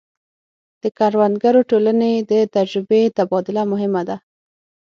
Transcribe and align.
د 0.81 0.83
کروندګرو 0.97 1.61
ټولنې 1.69 2.11
د 2.31 2.33
تجربو 2.55 2.99
تبادله 3.17 3.63
مهمه 3.71 4.01
ده. 4.09 4.15